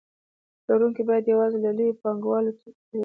[0.63, 2.99] پلورونکي باید یوازې له لویو پانګوالو توکي پېرلی